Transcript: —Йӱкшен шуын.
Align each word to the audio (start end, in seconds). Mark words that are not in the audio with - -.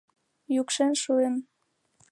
—Йӱкшен 0.55 0.93
шуын. 1.01 1.35